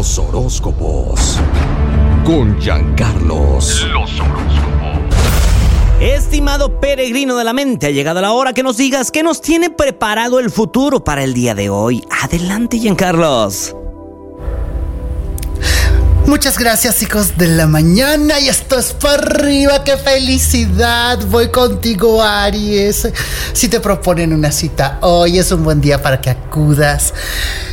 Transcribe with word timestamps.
Los 0.00 0.18
horóscopos. 0.18 1.38
Con 2.24 2.58
Giancarlos. 2.58 3.86
Los 3.92 4.18
horóscopos. 4.18 4.94
Estimado 6.00 6.80
peregrino 6.80 7.36
de 7.36 7.44
la 7.44 7.52
mente, 7.52 7.88
ha 7.88 7.90
llegado 7.90 8.22
la 8.22 8.32
hora 8.32 8.54
que 8.54 8.62
nos 8.62 8.78
digas 8.78 9.10
qué 9.10 9.22
nos 9.22 9.42
tiene 9.42 9.68
preparado 9.68 10.38
el 10.38 10.50
futuro 10.50 11.04
para 11.04 11.22
el 11.22 11.34
día 11.34 11.54
de 11.54 11.68
hoy. 11.68 12.02
Adelante, 12.22 12.78
Giancarlos. 12.78 13.76
Muchas 16.30 16.60
gracias 16.60 17.02
hijos 17.02 17.36
de 17.38 17.48
la 17.48 17.66
mañana 17.66 18.38
y 18.38 18.48
esto 18.48 18.78
es 18.78 18.92
para 18.92 19.14
arriba, 19.14 19.82
qué 19.82 19.96
felicidad. 19.96 21.18
Voy 21.26 21.48
contigo 21.48 22.22
Aries. 22.22 23.08
Si 23.52 23.68
te 23.68 23.80
proponen 23.80 24.32
una 24.32 24.52
cita 24.52 24.98
hoy 25.00 25.40
es 25.40 25.50
un 25.50 25.64
buen 25.64 25.80
día 25.80 26.00
para 26.00 26.20
que 26.20 26.30
acudas. 26.30 27.14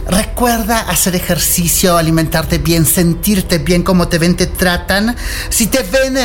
Recuerda 0.07 0.79
hacer 0.79 1.15
ejercicio, 1.15 1.97
alimentarte 1.97 2.57
bien, 2.57 2.87
sentirte 2.87 3.59
bien 3.59 3.83
como 3.83 4.07
te 4.07 4.17
ven, 4.17 4.35
te 4.35 4.47
tratan. 4.47 5.15
Si 5.49 5.67
te 5.67 5.83
ven 5.83 6.17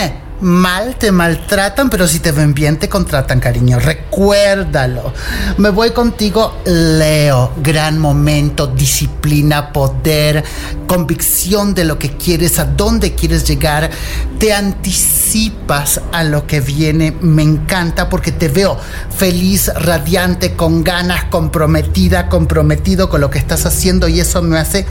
mal 0.43 0.97
te 0.97 1.13
maltratan, 1.13 1.89
pero 1.89 2.07
si 2.09 2.19
te 2.19 2.33
ven 2.33 2.53
bien 2.53 2.79
te 2.79 2.89
contratan, 2.89 3.41
cariño. 3.41 3.79
Recuérdalo. 3.79 5.15
Me 5.59 5.71
voy 5.71 5.93
contigo, 5.93 6.59
Leo. 6.65 7.53
Gran 7.57 7.99
momento, 7.99 8.67
disciplina, 8.67 9.73
poder, 9.73 10.45
convicción 10.87 11.75
de 11.75 11.85
lo 11.85 11.99
que 11.99 12.17
quieres, 12.17 12.59
a 12.59 12.65
dónde 12.65 13.15
quieres 13.15 13.45
llegar. 13.45 13.91
Te 14.39 14.53
anticipas 14.53 16.01
a 16.13 16.25
lo 16.25 16.47
que 16.47 16.61
viene. 16.61 17.17
Me 17.21 17.43
encanta 17.43 18.09
porque 18.09 18.33
te 18.33 18.49
veo 18.49 18.77
feliz, 19.17 19.73
radiante, 19.75 20.55
con 20.55 20.83
ganas, 20.83 21.25
comprometida, 21.25 22.29
comprometido 22.29 23.09
con 23.09 23.21
lo 23.21 23.31
que 23.31 23.39
estás 23.39 23.65
haciendo 23.65 24.09
y 24.09 24.21
eso 24.21 24.43
me 24.43 24.59
hace 24.59 24.87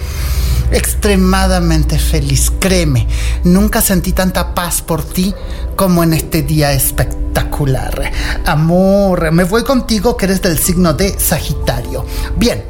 extremadamente 0.71 1.99
feliz. 1.99 2.51
Créeme, 2.59 3.07
nunca 3.43 3.81
sentí 3.81 4.13
tanta 4.13 4.55
paz 4.55 4.81
por 4.81 5.03
ti 5.03 5.33
como 5.75 6.03
en 6.03 6.13
este 6.13 6.41
día 6.41 6.71
espectacular. 6.71 8.11
Amor, 8.45 9.31
me 9.31 9.43
voy 9.43 9.63
contigo 9.63 10.17
que 10.17 10.25
eres 10.25 10.41
del 10.41 10.57
signo 10.57 10.93
de 10.93 11.17
Sagitario. 11.19 12.05
Bien, 12.37 12.63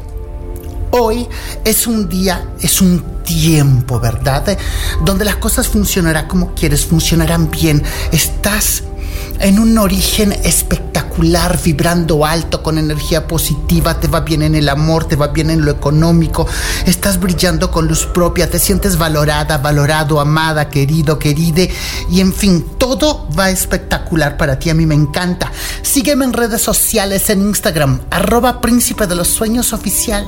hoy 0.92 1.28
es 1.64 1.88
un 1.88 2.08
día, 2.08 2.50
es 2.60 2.82
un 2.82 3.24
tiempo, 3.24 4.00
¿verdad? 4.00 4.58
Donde 5.04 5.26
las 5.26 5.38
cosas 5.38 5.68
funcionarán 5.68 6.28
como 6.28 6.54
quieres, 6.54 6.86
funcionarán 6.86 7.50
bien. 7.50 7.84
Estás 8.12 8.84
en 9.40 9.60
un 9.60 9.78
origen 9.78 10.32
espectacular, 10.32 11.60
vibrando 11.64 12.26
alto, 12.26 12.64
con 12.64 12.78
energía 12.78 13.28
positiva, 13.28 14.00
te 14.00 14.08
va 14.08 14.22
bien 14.22 14.42
en 14.44 14.56
el 14.56 14.70
amor, 14.70 15.06
te 15.06 15.16
va 15.16 15.28
bien 15.28 15.50
en 15.50 15.66
lo 15.66 15.72
económico, 15.72 16.48
estás 16.86 17.20
brillando 17.20 17.72
con 17.72 17.88
luz 17.88 18.06
propia, 18.06 18.50
te 18.50 18.60
sientes 18.60 18.98
valorada, 18.98 19.58
valorado, 19.58 20.20
amada, 20.20 20.70
querido, 20.70 21.20
queride, 21.20 21.70
y 22.10 22.22
en 22.22 22.34
fin, 22.34 22.66
todo 22.78 23.28
va 23.38 23.50
espectacular 23.50 24.38
para 24.38 24.60
ti, 24.60 24.70
a 24.70 24.74
mí 24.74 24.86
me 24.86 24.96
encanta. 24.96 25.52
Sígueme 25.82 26.26
en 26.26 26.34
redes 26.34 26.62
sociales, 26.62 27.30
en 27.30 27.42
Instagram, 27.42 28.02
arroba 28.10 28.62
príncipe 28.62 29.08
de 29.08 29.16
los 29.16 29.28
sueños 29.28 29.74
oficial. 29.74 30.26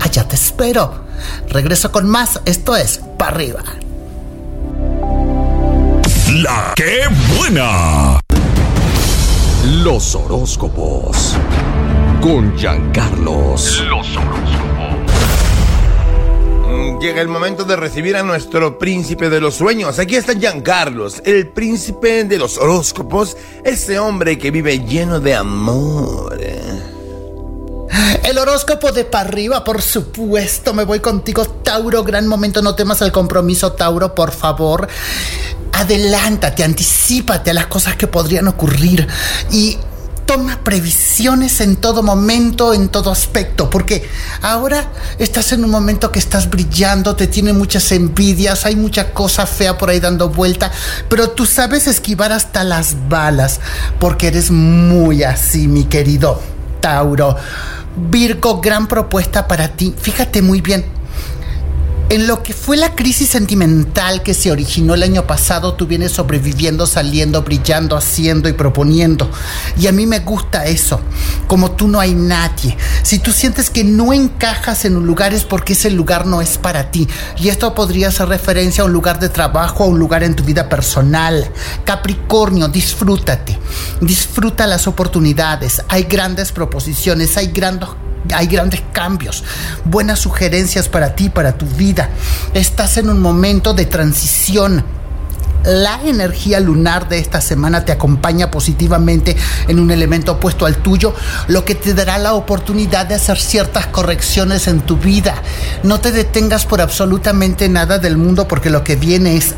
Allá 0.00 0.26
te 0.26 0.36
espero. 0.36 1.04
Regreso 1.48 1.92
con 1.92 2.08
más, 2.08 2.40
esto 2.44 2.76
es, 2.76 3.00
para 3.18 3.32
arriba. 3.32 3.62
La 6.32 6.72
que 6.76 7.08
buena. 7.36 8.09
Los 9.70 10.16
horóscopos. 10.16 11.36
Con 12.20 12.58
Giancarlos. 12.58 13.84
Los 13.86 14.16
horóscopos. 14.16 14.50
Mm, 16.66 16.98
llega 16.98 17.20
el 17.22 17.28
momento 17.28 17.62
de 17.62 17.76
recibir 17.76 18.16
a 18.16 18.24
nuestro 18.24 18.80
príncipe 18.80 19.30
de 19.30 19.40
los 19.40 19.54
sueños. 19.54 20.00
Aquí 20.00 20.16
está 20.16 20.34
Giancarlos, 20.34 21.22
el 21.24 21.50
príncipe 21.50 22.24
de 22.24 22.36
los 22.36 22.58
horóscopos, 22.58 23.36
ese 23.62 24.00
hombre 24.00 24.38
que 24.38 24.50
vive 24.50 24.80
lleno 24.80 25.20
de 25.20 25.36
amor. 25.36 26.36
El 28.24 28.38
horóscopo 28.38 28.90
de 28.90 29.04
para 29.04 29.28
arriba, 29.28 29.62
por 29.62 29.82
supuesto. 29.82 30.74
Me 30.74 30.82
voy 30.82 30.98
contigo, 30.98 31.44
Tauro. 31.44 32.02
Gran 32.02 32.26
momento. 32.26 32.60
No 32.60 32.74
temas 32.74 33.02
el 33.02 33.12
compromiso, 33.12 33.72
Tauro, 33.72 34.16
por 34.16 34.32
favor 34.32 34.88
adelántate, 35.80 36.62
anticipate 36.62 37.50
a 37.50 37.54
las 37.54 37.66
cosas 37.66 37.96
que 37.96 38.06
podrían 38.06 38.48
ocurrir 38.48 39.06
y 39.50 39.78
toma 40.26 40.60
previsiones 40.62 41.60
en 41.60 41.74
todo 41.76 42.04
momento, 42.04 42.72
en 42.72 42.88
todo 42.88 43.10
aspecto, 43.10 43.68
porque 43.68 44.08
ahora 44.42 44.92
estás 45.18 45.52
en 45.52 45.64
un 45.64 45.70
momento 45.70 46.12
que 46.12 46.20
estás 46.20 46.48
brillando, 46.48 47.16
te 47.16 47.26
tiene 47.26 47.52
muchas 47.52 47.90
envidias, 47.90 48.64
hay 48.64 48.76
mucha 48.76 49.12
cosa 49.12 49.44
fea 49.46 49.76
por 49.76 49.90
ahí 49.90 49.98
dando 49.98 50.28
vuelta, 50.28 50.70
pero 51.08 51.30
tú 51.30 51.46
sabes 51.46 51.88
esquivar 51.88 52.30
hasta 52.30 52.62
las 52.62 53.08
balas, 53.08 53.58
porque 53.98 54.28
eres 54.28 54.52
muy 54.52 55.24
así, 55.24 55.66
mi 55.66 55.84
querido 55.84 56.40
Tauro. 56.80 57.36
Virgo, 57.96 58.60
gran 58.60 58.86
propuesta 58.86 59.48
para 59.48 59.68
ti. 59.68 59.92
Fíjate 60.00 60.42
muy 60.42 60.60
bien, 60.60 60.84
en 62.10 62.26
lo 62.26 62.42
que 62.42 62.52
fue 62.52 62.76
la 62.76 62.96
crisis 62.96 63.28
sentimental 63.28 64.24
que 64.24 64.34
se 64.34 64.50
originó 64.50 64.94
el 64.94 65.04
año 65.04 65.28
pasado, 65.28 65.74
tú 65.74 65.86
vienes 65.86 66.10
sobreviviendo, 66.10 66.84
saliendo, 66.84 67.42
brillando, 67.42 67.96
haciendo 67.96 68.48
y 68.48 68.52
proponiendo. 68.52 69.30
Y 69.78 69.86
a 69.86 69.92
mí 69.92 70.06
me 70.06 70.18
gusta 70.18 70.66
eso. 70.66 71.00
Como 71.46 71.70
tú 71.70 71.86
no 71.86 72.00
hay 72.00 72.14
nadie. 72.14 72.76
Si 73.04 73.20
tú 73.20 73.30
sientes 73.30 73.70
que 73.70 73.84
no 73.84 74.12
encajas 74.12 74.84
en 74.84 74.96
un 74.96 75.06
lugar 75.06 75.32
es 75.34 75.44
porque 75.44 75.74
ese 75.74 75.88
lugar 75.88 76.26
no 76.26 76.42
es 76.42 76.58
para 76.58 76.90
ti. 76.90 77.08
Y 77.38 77.48
esto 77.48 77.76
podría 77.76 78.10
ser 78.10 78.28
referencia 78.28 78.82
a 78.82 78.86
un 78.86 78.92
lugar 78.92 79.20
de 79.20 79.28
trabajo, 79.28 79.84
a 79.84 79.86
un 79.86 80.00
lugar 80.00 80.24
en 80.24 80.34
tu 80.34 80.42
vida 80.42 80.68
personal. 80.68 81.48
Capricornio, 81.84 82.66
disfrútate. 82.66 83.56
Disfruta 84.00 84.66
las 84.66 84.88
oportunidades. 84.88 85.80
Hay 85.86 86.02
grandes 86.02 86.50
proposiciones, 86.50 87.36
hay 87.36 87.52
grandes 87.52 87.88
hay 88.34 88.46
grandes 88.46 88.82
cambios, 88.92 89.44
buenas 89.84 90.18
sugerencias 90.18 90.88
para 90.88 91.14
ti, 91.14 91.28
para 91.28 91.52
tu 91.52 91.66
vida. 91.66 92.10
Estás 92.54 92.96
en 92.96 93.08
un 93.08 93.20
momento 93.20 93.74
de 93.74 93.86
transición. 93.86 94.84
La 95.64 96.00
energía 96.02 96.58
lunar 96.58 97.10
de 97.10 97.18
esta 97.18 97.42
semana 97.42 97.84
te 97.84 97.92
acompaña 97.92 98.50
positivamente 98.50 99.36
en 99.68 99.78
un 99.78 99.90
elemento 99.90 100.32
opuesto 100.32 100.64
al 100.64 100.78
tuyo, 100.78 101.14
lo 101.48 101.66
que 101.66 101.74
te 101.74 101.92
dará 101.92 102.16
la 102.16 102.32
oportunidad 102.32 103.04
de 103.04 103.16
hacer 103.16 103.38
ciertas 103.38 103.86
correcciones 103.88 104.68
en 104.68 104.80
tu 104.80 104.96
vida. 104.96 105.34
No 105.82 106.00
te 106.00 106.12
detengas 106.12 106.64
por 106.64 106.80
absolutamente 106.80 107.68
nada 107.68 107.98
del 107.98 108.16
mundo 108.16 108.48
porque 108.48 108.70
lo 108.70 108.82
que 108.84 108.96
viene 108.96 109.36
es 109.36 109.54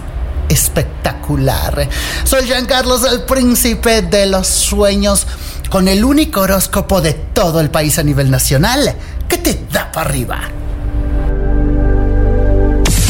espectacular. 0.49 1.89
Soy 2.25 2.47
Jean 2.47 2.67
Carlos, 2.67 3.05
el 3.05 3.23
príncipe 3.23 4.03
de 4.03 4.27
los 4.27 4.49
sueños 4.49 5.27
con 5.73 5.89
el 5.89 6.05
único 6.05 6.43
horóscopo 6.43 7.01
de 7.01 7.15
todo 7.15 7.59
el 7.59 7.71
país 7.71 7.99
a 7.99 8.03
nivel 8.03 8.31
nacional 8.31 8.95
que 9.27 9.39
te 9.39 9.59
da 9.73 9.91
para 9.91 10.11
arriba. 10.11 10.41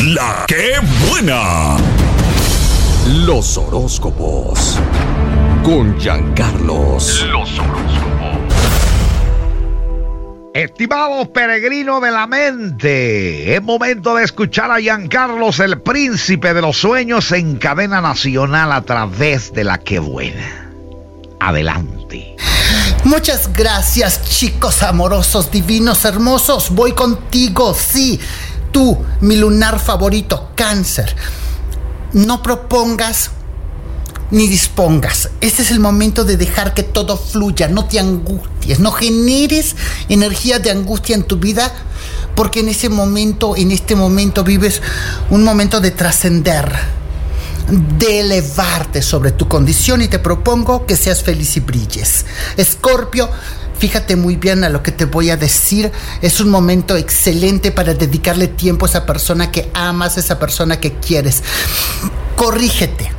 La 0.05 0.45
que 0.47 0.75
buena. 1.11 1.77
Los 3.27 3.59
horóscopos. 3.59 4.78
Con 5.65 5.99
Giancarlos. 5.99 7.27
Los 7.33 7.59
horóscopos. 7.59 8.39
Estimados 10.55 11.28
peregrinos 11.31 12.01
de 12.01 12.11
la 12.12 12.28
mente, 12.28 13.56
es 13.56 13.62
momento 13.62 14.15
de 14.15 14.22
escuchar 14.22 14.71
a 14.71 14.78
Giancarlos, 14.78 15.59
el 15.59 15.81
príncipe 15.81 16.55
de 16.55 16.62
los 16.62 16.77
sueños, 16.77 17.33
en 17.33 17.56
cadena 17.56 18.01
nacional 18.01 18.71
a 18.71 18.83
través 18.83 19.53
de 19.53 19.65
la 19.65 19.78
que 19.78 19.99
buena. 19.99 20.62
Adelante. 21.48 22.36
Muchas 23.03 23.53
gracias, 23.53 24.22
chicos 24.22 24.84
amorosos, 24.84 25.50
divinos, 25.50 26.04
hermosos. 26.04 26.70
Voy 26.70 26.92
contigo, 26.92 27.74
sí. 27.74 28.21
Tú, 28.71 28.97
mi 29.21 29.34
lunar 29.34 29.80
favorito, 29.80 30.50
cáncer. 30.54 31.16
No 32.12 32.44
propongas 32.44 33.33
ni 34.30 34.47
dispongas. 34.47 35.30
Este 35.41 35.62
es 35.62 35.72
el 35.72 35.80
momento 35.80 36.24
de 36.24 36.36
dejar 36.36 36.74
que 36.74 36.84
todo 36.84 37.16
fluya, 37.16 37.66
no 37.66 37.86
te 37.86 37.98
angusties, 37.98 38.78
no 38.78 38.92
generes 38.92 39.74
energía 40.09 40.60
de 40.60 40.71
angustia 40.71 41.16
en 41.16 41.24
tu 41.24 41.38
vida, 41.38 41.72
porque 42.36 42.60
en 42.60 42.68
ese 42.68 42.88
momento, 42.88 43.56
en 43.56 43.72
este 43.72 43.97
momento 43.97 44.45
vives 44.45 44.80
un 45.28 45.42
momento 45.42 45.80
de 45.80 45.91
trascender 45.91 47.02
de 47.68 48.20
elevarte 48.20 49.03
sobre 49.03 49.32
tu 49.32 49.48
condición 49.48 50.03
y 50.03 50.09
te 50.09 50.18
propongo 50.18 50.86
que 50.86 50.97
seas 50.97 51.22
feliz 51.22 51.56
y 51.56 51.60
brilles. 51.60 52.26
Escorpio, 52.56 53.28
fíjate 53.78 54.16
muy 54.16 54.36
bien 54.36 54.64
a 54.64 54.68
lo 54.68 54.82
que 54.82 54.92
te 54.92 55.04
voy 55.04 55.30
a 55.30 55.36
decir. 55.36 55.92
Es 56.20 56.41
un 56.41 56.50
momento 56.50 56.97
excelente 56.97 57.70
para 57.70 57.94
dedicarle 57.94 58.48
tiempo 58.48 58.86
a 58.86 58.88
esa 58.88 59.06
persona 59.06 59.50
que 59.50 59.70
amas, 59.74 60.16
a 60.16 60.20
esa 60.20 60.38
persona 60.38 60.80
que 60.80 60.94
quieres. 60.94 61.42
Corrígete, 62.36 63.10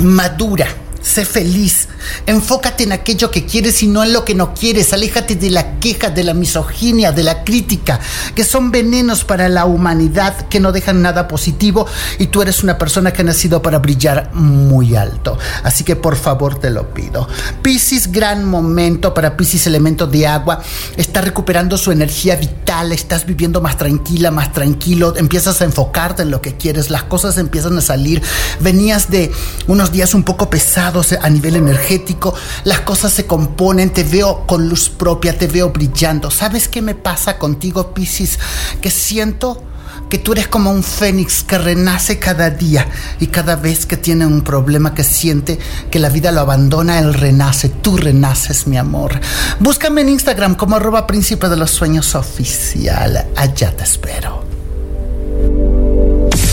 madura 0.00 0.68
Sé 1.04 1.26
feliz. 1.26 1.88
Enfócate 2.24 2.84
en 2.84 2.92
aquello 2.92 3.30
que 3.30 3.44
quieres 3.44 3.82
y 3.82 3.88
no 3.88 4.02
en 4.02 4.14
lo 4.14 4.24
que 4.24 4.34
no 4.34 4.54
quieres. 4.54 4.94
Aléjate 4.94 5.36
de 5.36 5.50
la 5.50 5.78
queja, 5.78 6.08
de 6.08 6.24
la 6.24 6.32
misoginia, 6.32 7.12
de 7.12 7.22
la 7.22 7.44
crítica, 7.44 8.00
que 8.34 8.42
son 8.42 8.70
venenos 8.70 9.22
para 9.22 9.50
la 9.50 9.66
humanidad, 9.66 10.48
que 10.48 10.60
no 10.60 10.72
dejan 10.72 11.02
nada 11.02 11.28
positivo 11.28 11.86
y 12.18 12.28
tú 12.28 12.40
eres 12.40 12.62
una 12.62 12.78
persona 12.78 13.12
que 13.12 13.20
ha 13.20 13.24
nacido 13.24 13.60
para 13.60 13.80
brillar 13.80 14.30
muy 14.32 14.96
alto. 14.96 15.36
Así 15.62 15.84
que 15.84 15.94
por 15.94 16.16
favor 16.16 16.58
te 16.58 16.70
lo 16.70 16.94
pido. 16.94 17.28
Piscis, 17.60 18.10
gran 18.10 18.46
momento 18.46 19.12
para 19.12 19.36
Piscis, 19.36 19.66
elemento 19.66 20.06
de 20.06 20.26
agua. 20.26 20.62
Está 20.96 21.20
recuperando 21.20 21.76
su 21.76 21.92
energía 21.92 22.36
vital, 22.36 22.92
estás 22.92 23.26
viviendo 23.26 23.60
más 23.60 23.76
tranquila, 23.76 24.30
más 24.30 24.54
tranquilo, 24.54 25.14
empiezas 25.18 25.60
a 25.60 25.66
enfocarte 25.66 26.22
en 26.22 26.30
lo 26.30 26.40
que 26.40 26.56
quieres, 26.56 26.88
las 26.88 27.02
cosas 27.02 27.36
empiezan 27.36 27.76
a 27.76 27.82
salir. 27.82 28.22
Venías 28.60 29.10
de 29.10 29.30
unos 29.66 29.92
días 29.92 30.14
un 30.14 30.22
poco 30.22 30.48
pesados 30.48 30.93
a 31.20 31.28
nivel 31.28 31.56
energético, 31.56 32.34
las 32.62 32.80
cosas 32.80 33.12
se 33.12 33.26
componen, 33.26 33.90
te 33.90 34.04
veo 34.04 34.46
con 34.46 34.68
luz 34.68 34.88
propia, 34.88 35.36
te 35.36 35.48
veo 35.48 35.70
brillando. 35.70 36.30
¿Sabes 36.30 36.68
qué 36.68 36.82
me 36.82 36.94
pasa 36.94 37.36
contigo, 37.38 37.92
Piscis? 37.92 38.38
Que 38.80 38.90
siento 38.90 39.62
que 40.08 40.18
tú 40.18 40.32
eres 40.32 40.46
como 40.46 40.70
un 40.70 40.84
fénix 40.84 41.42
que 41.42 41.58
renace 41.58 42.18
cada 42.18 42.50
día 42.50 42.86
y 43.18 43.28
cada 43.28 43.56
vez 43.56 43.86
que 43.86 43.96
tiene 43.96 44.26
un 44.26 44.42
problema 44.42 44.94
que 44.94 45.02
siente 45.02 45.58
que 45.90 45.98
la 45.98 46.08
vida 46.08 46.30
lo 46.30 46.42
abandona, 46.42 47.00
él 47.00 47.14
renace, 47.14 47.68
tú 47.68 47.96
renaces, 47.96 48.66
mi 48.66 48.76
amor. 48.76 49.20
Búscame 49.58 50.02
en 50.02 50.10
Instagram 50.10 50.54
como 50.54 50.76
arroba 50.76 51.06
príncipe 51.06 51.48
de 51.48 51.56
los 51.56 51.70
sueños 51.70 52.14
oficial. 52.14 53.26
Allá 53.36 53.74
te 53.76 53.82
espero. 53.82 54.44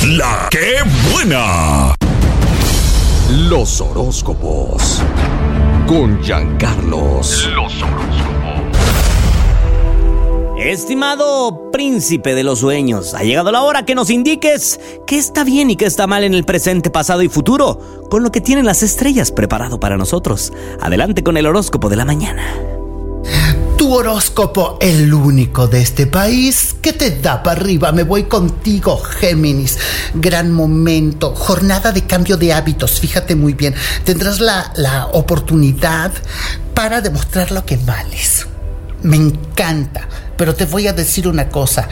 La 0.07 0.47
que 0.49 0.77
buena. 1.11 2.00
Los 3.49 3.81
horóscopos. 3.81 5.01
Con 5.87 6.21
Giancarlos. 6.21 7.49
Los 7.55 7.81
horóscopos. 7.81 8.61
Estimado 10.59 11.71
príncipe 11.71 12.35
de 12.35 12.43
los 12.43 12.59
sueños, 12.59 13.15
ha 13.15 13.23
llegado 13.23 13.51
la 13.51 13.63
hora 13.63 13.83
que 13.83 13.95
nos 13.95 14.11
indiques 14.11 14.79
qué 15.07 15.17
está 15.17 15.43
bien 15.43 15.71
y 15.71 15.75
qué 15.75 15.85
está 15.85 16.05
mal 16.05 16.23
en 16.23 16.35
el 16.35 16.43
presente, 16.43 16.91
pasado 16.91 17.23
y 17.23 17.29
futuro, 17.29 17.79
con 18.11 18.21
lo 18.21 18.31
que 18.31 18.41
tienen 18.41 18.65
las 18.65 18.83
estrellas 18.83 19.31
preparado 19.31 19.79
para 19.79 19.97
nosotros. 19.97 20.53
Adelante 20.79 21.23
con 21.23 21.35
el 21.35 21.47
horóscopo 21.47 21.89
de 21.89 21.95
la 21.95 22.05
mañana 22.05 22.70
horóscopo, 23.93 24.77
el 24.81 25.13
único 25.13 25.67
de 25.67 25.81
este 25.81 26.07
país 26.07 26.75
que 26.81 26.93
te 26.93 27.19
da 27.19 27.43
para 27.43 27.59
arriba. 27.59 27.91
Me 27.91 28.03
voy 28.03 28.23
contigo, 28.23 28.97
Géminis. 28.97 29.77
Gran 30.13 30.51
momento, 30.51 31.35
jornada 31.35 31.91
de 31.91 32.05
cambio 32.05 32.37
de 32.37 32.53
hábitos. 32.53 32.99
Fíjate 32.99 33.35
muy 33.35 33.53
bien, 33.53 33.75
tendrás 34.03 34.39
la, 34.39 34.71
la 34.75 35.07
oportunidad 35.07 36.11
para 36.73 37.01
demostrar 37.01 37.51
lo 37.51 37.65
que 37.65 37.77
vales. 37.77 38.47
Me 39.03 39.17
encanta, 39.17 40.07
pero 40.37 40.53
te 40.55 40.65
voy 40.65 40.87
a 40.87 40.93
decir 40.93 41.27
una 41.27 41.49
cosa. 41.49 41.87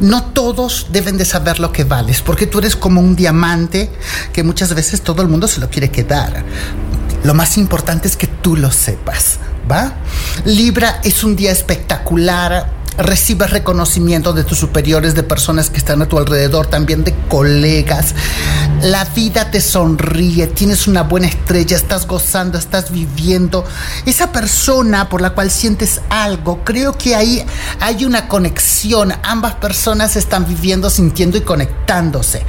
No 0.00 0.24
todos 0.24 0.88
deben 0.90 1.18
de 1.18 1.24
saber 1.24 1.60
lo 1.60 1.72
que 1.72 1.84
vales, 1.84 2.22
porque 2.22 2.46
tú 2.46 2.58
eres 2.58 2.74
como 2.74 3.00
un 3.00 3.14
diamante 3.14 3.90
que 4.32 4.42
muchas 4.42 4.74
veces 4.74 5.02
todo 5.02 5.22
el 5.22 5.28
mundo 5.28 5.46
se 5.46 5.60
lo 5.60 5.68
quiere 5.68 5.90
quedar. 5.90 6.44
Lo 7.24 7.34
más 7.34 7.56
importante 7.58 8.08
es 8.08 8.16
que 8.16 8.26
tú 8.26 8.56
lo 8.56 8.70
sepas. 8.70 9.38
¿va? 9.70 9.94
Libra 10.44 11.00
es 11.04 11.24
un 11.24 11.36
día 11.36 11.52
espectacular 11.52 12.80
recibes 12.98 13.50
reconocimiento 13.50 14.32
de 14.32 14.44
tus 14.44 14.58
superiores, 14.58 15.14
de 15.14 15.22
personas 15.22 15.70
que 15.70 15.78
están 15.78 16.02
a 16.02 16.06
tu 16.06 16.18
alrededor, 16.18 16.66
también 16.66 17.04
de 17.04 17.14
colegas. 17.28 18.14
La 18.82 19.04
vida 19.04 19.50
te 19.50 19.60
sonríe, 19.60 20.46
tienes 20.46 20.86
una 20.86 21.02
buena 21.02 21.26
estrella, 21.26 21.76
estás 21.76 22.06
gozando, 22.06 22.56
estás 22.56 22.90
viviendo. 22.90 23.62
Esa 24.06 24.32
persona 24.32 25.10
por 25.10 25.20
la 25.20 25.34
cual 25.34 25.50
sientes 25.50 26.00
algo, 26.08 26.64
creo 26.64 26.96
que 26.96 27.14
ahí 27.14 27.44
hay 27.78 28.06
una 28.06 28.26
conexión. 28.26 29.12
Ambas 29.22 29.56
personas 29.56 30.16
están 30.16 30.46
viviendo, 30.46 30.88
sintiendo 30.88 31.36
y 31.36 31.42
conectándose. 31.42 32.42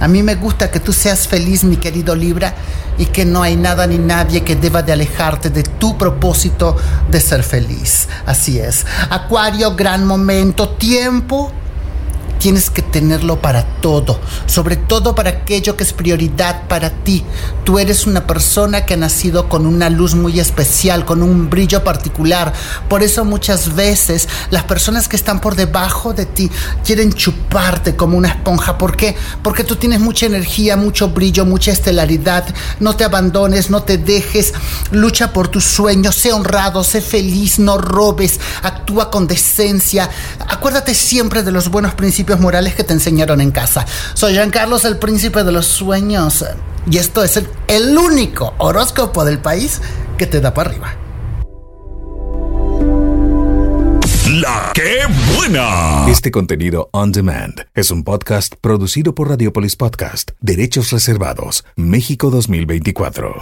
A 0.00 0.08
mí 0.08 0.24
me 0.24 0.34
gusta 0.34 0.72
que 0.72 0.80
tú 0.80 0.92
seas 0.92 1.28
feliz, 1.28 1.62
mi 1.62 1.76
querido 1.76 2.16
Libra, 2.16 2.52
y 2.98 3.06
que 3.06 3.24
no 3.24 3.44
hay 3.44 3.54
nada 3.54 3.86
ni 3.86 3.98
nadie 3.98 4.42
que 4.42 4.56
deba 4.56 4.82
de 4.82 4.92
alejarte 4.92 5.50
de 5.50 5.62
tu 5.62 5.96
propósito 5.96 6.76
de 7.08 7.20
ser 7.20 7.44
feliz. 7.44 8.08
Así 8.26 8.58
es. 8.58 8.84
Acuario, 9.08 9.76
gran 9.76 10.04
momento, 10.04 10.70
tiempo 10.70 11.52
tienes 12.38 12.70
que 12.70 12.82
tenerlo 12.82 13.40
para 13.40 13.64
todo, 13.64 14.20
sobre 14.46 14.76
todo 14.76 15.14
para 15.14 15.30
aquello 15.30 15.76
que 15.76 15.84
es 15.84 15.92
prioridad 15.92 16.68
para 16.68 16.90
ti. 16.90 17.24
Tú 17.64 17.78
eres 17.78 18.06
una 18.06 18.26
persona 18.26 18.84
que 18.84 18.94
ha 18.94 18.96
nacido 18.96 19.48
con 19.48 19.66
una 19.66 19.90
luz 19.90 20.14
muy 20.14 20.38
especial, 20.38 21.04
con 21.04 21.22
un 21.22 21.50
brillo 21.50 21.82
particular. 21.82 22.52
Por 22.88 23.02
eso 23.02 23.24
muchas 23.24 23.74
veces 23.74 24.28
las 24.50 24.64
personas 24.64 25.08
que 25.08 25.16
están 25.16 25.40
por 25.40 25.56
debajo 25.56 26.12
de 26.12 26.26
ti 26.26 26.50
quieren 26.84 27.12
chuparte 27.12 27.96
como 27.96 28.16
una 28.16 28.28
esponja. 28.28 28.78
¿Por 28.78 28.96
qué? 28.96 29.16
Porque 29.42 29.64
tú 29.64 29.76
tienes 29.76 30.00
mucha 30.00 30.26
energía, 30.26 30.76
mucho 30.76 31.08
brillo, 31.08 31.44
mucha 31.44 31.72
estelaridad. 31.72 32.44
No 32.80 32.94
te 32.96 33.04
abandones, 33.04 33.70
no 33.70 33.82
te 33.82 33.98
dejes, 33.98 34.52
lucha 34.90 35.32
por 35.32 35.48
tus 35.48 35.64
sueños, 35.64 36.14
sé 36.14 36.32
honrado, 36.32 36.84
sé 36.84 37.00
feliz, 37.00 37.58
no 37.58 37.78
robes, 37.78 38.40
actúa 38.62 39.10
con 39.10 39.26
decencia. 39.26 40.10
Acuérdate 40.48 40.94
siempre 40.94 41.42
de 41.42 41.52
los 41.52 41.68
buenos 41.68 41.94
principios 41.94 42.25
morales 42.34 42.74
que 42.74 42.82
te 42.82 42.92
enseñaron 42.92 43.40
en 43.40 43.52
casa. 43.52 43.86
Soy 44.14 44.34
Jean 44.34 44.50
Carlos, 44.50 44.84
el 44.84 44.98
príncipe 44.98 45.44
de 45.44 45.52
los 45.52 45.66
sueños. 45.66 46.44
Y 46.90 46.98
esto 46.98 47.22
es 47.22 47.36
el, 47.36 47.48
el 47.68 47.96
único 47.96 48.54
horóscopo 48.58 49.24
del 49.24 49.38
país 49.38 49.80
que 50.18 50.26
te 50.26 50.40
da 50.40 50.52
para 50.54 50.70
arriba. 50.70 50.96
La 54.40 54.72
que 54.74 54.98
buena. 55.34 56.06
Este 56.08 56.30
contenido 56.30 56.90
on 56.92 57.12
demand 57.12 57.66
es 57.74 57.90
un 57.90 58.04
podcast 58.04 58.54
producido 58.60 59.14
por 59.14 59.30
Radiopolis 59.30 59.76
Podcast, 59.76 60.32
Derechos 60.40 60.90
Reservados, 60.90 61.64
México 61.76 62.30
2024. 62.30 63.34